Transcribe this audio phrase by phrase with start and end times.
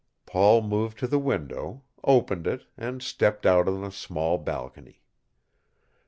[0.25, 5.03] Paul moved to the window, opened it, and stepped out on a small balcony.